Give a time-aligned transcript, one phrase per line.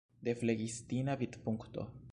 [0.27, 1.85] De flegistina vidpunkto.